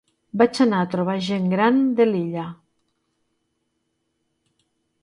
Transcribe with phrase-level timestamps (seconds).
[0.41, 2.47] vaig anar a trobar gent gran de l'illa